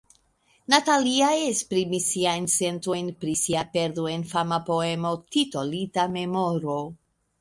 Natalia 0.73 1.25
esprimis 1.49 2.07
siajn 2.13 2.47
sentojn 2.53 3.11
pri 3.25 3.35
sia 3.43 3.61
perdo 3.77 4.07
en 4.15 4.27
fama 4.33 4.59
poemo 4.71 5.13
titolita 5.37 6.07
"Memoro". 6.17 6.81